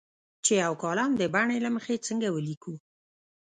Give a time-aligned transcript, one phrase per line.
[0.45, 2.73] چې یو کالم د بڼې له مخې څنګه ولیکو.